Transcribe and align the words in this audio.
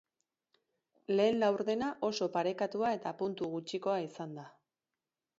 Lehen 1.17 1.35
laurdena 1.43 1.89
oso 2.07 2.27
parekatua 2.37 2.93
eta 2.99 3.11
puntu 3.19 3.49
gutxikoa 3.57 3.99
izan 4.07 4.33
da. 4.39 4.47